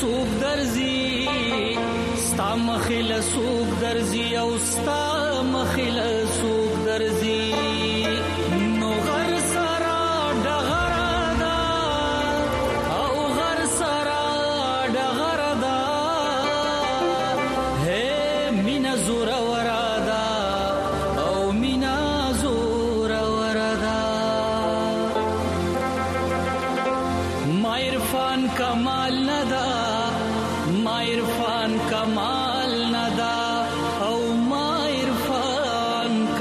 [0.00, 0.98] سوق درځي
[2.26, 5.02] ستا مخله سوق درځي او ستا
[5.54, 6.17] مخله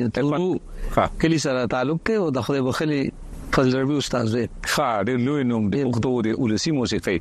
[1.22, 3.00] کلی سره تعلق ته او د خدای بخلي
[3.56, 7.18] فضل ربي استاد دی ښه ډېر لوی نوم دی خو دوی ولسی موسیقي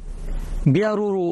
[0.80, 1.28] بیا ورو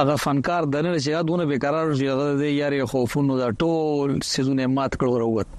[0.00, 4.98] هغه فنکار دنه چې دونه بیکارار شي هغه د یاري خوفونو دا ټول سيزونه مات
[5.02, 5.58] کړو وروت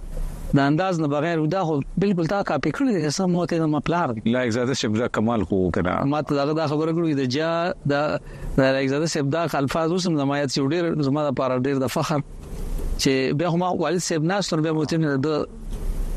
[0.58, 4.16] د انداز نه بغیر ودا خو بالکل تا کاپی کړی د سم موته نه مپلار
[4.38, 7.52] لا اجازه شپ دا کمال خو کنه ما ته دغه دا خبره کړې د جا
[7.94, 11.96] د لا اجازه شپ دا الفاظ اوس هم زمایت چې ډیر زما لپاره ډیر د
[11.98, 15.44] فخر چې به ما والد سیب ناس نور به موته نه د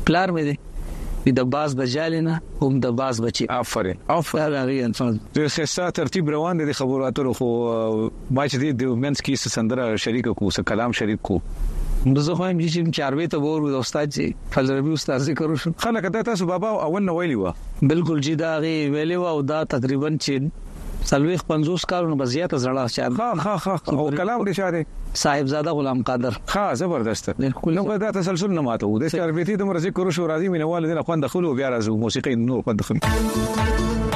[0.07, 5.47] پلار مې دی د باز بجالینا هم د باز بچي افرین افرین هغه انسان د
[5.55, 10.29] خسته ترتیب روان دي خبرو اترو خو ما چې دی د منس کې سندره شریک
[10.41, 14.27] کو سه کلام شریک کو زه خو هم چې چاروي ته ور د استاد جی
[14.55, 17.53] فلربي استاد ذکر وشو خلک ته تاسو بابا اول نو ویلی و
[17.93, 20.66] بالکل جی دا غي ویلی و او دا تقریبا چې
[21.09, 24.85] سلويخ 50 کارونه بزیات زړه شان ها ها ها او کلام دې شاده
[25.21, 27.25] صاحبزاده غلام قادر ها زبردست
[27.67, 31.01] نو دا تسلسل نه ماته د سکاربيتي د مرزي کورو شو راځي مینوال دې نه
[31.09, 34.15] خوند خلو بیا راځو موسیقي نور خوند خلو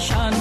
[0.00, 0.34] yaşandı.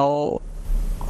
[0.00, 0.10] او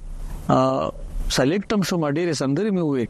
[1.36, 3.06] سلیکټم شو ما ډېرې سندرې مې وې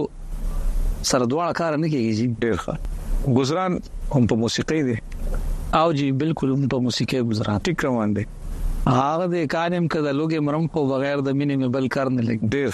[1.11, 2.75] سره دواړه کار نه کیږي ډیر ښه
[3.37, 3.71] ګزران
[4.15, 4.97] هم په موسیقي دي
[5.79, 8.25] او جی بالکل هم په موسیقي ګزران ټیک روان دي
[8.99, 12.39] هغه د کانم کده لوګي مرم کو بغیر د مینې مې بل کار نه لګ
[12.53, 12.71] ډیر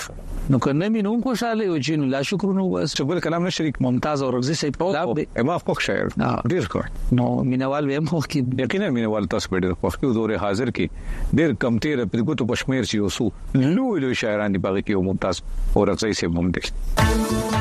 [0.49, 3.75] نو کنه مين هم خوشاله او چې لا شکرونه وس چې ګل کلام نه شریک
[3.85, 5.11] ممتاز او رغزي سي په لاب
[5.49, 6.15] ما فوق شاعر
[6.53, 6.81] ډیر کو
[7.19, 10.73] نو مینوال به هم خو کې یقینا مینوال تاسو په دې وخت کې دوره حاضر
[10.79, 14.99] کې ډیر کم تیر په ګوتو پښمیر چې اوسو لوی لوی شاعران دی باغ کې
[14.99, 15.43] او ممتاز
[15.75, 17.58] او رغزي سي ممتاز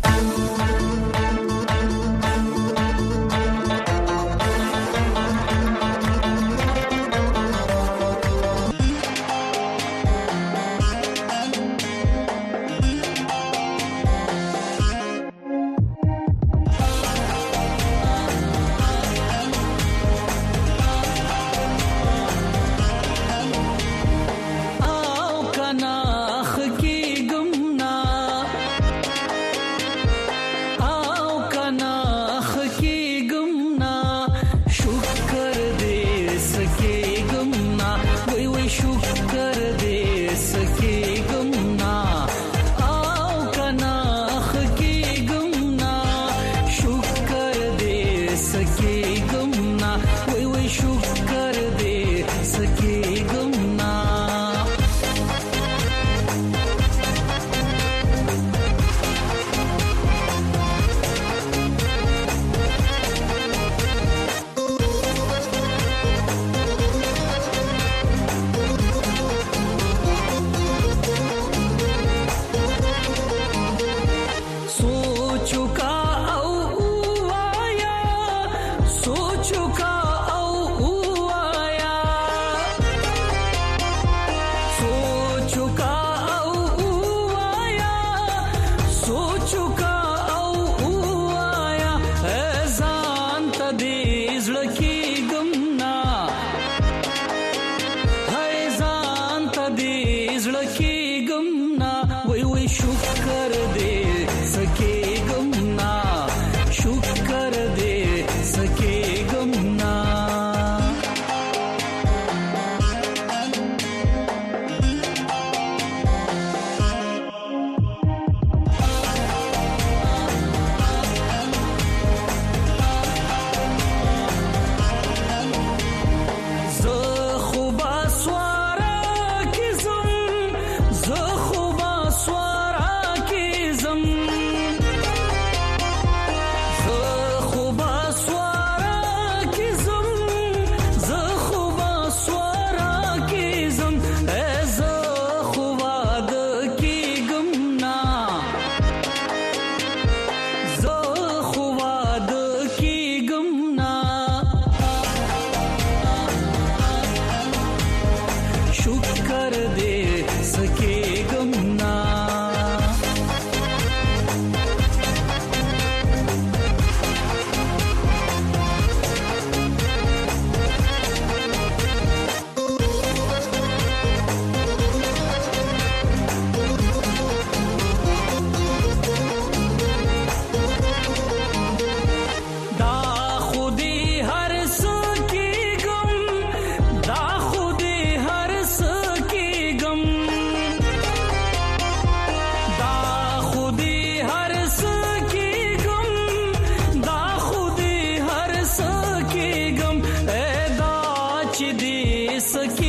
[201.59, 202.86] te disse que